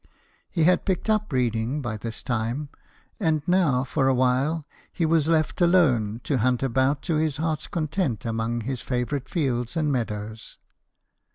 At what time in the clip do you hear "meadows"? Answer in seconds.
9.91-10.57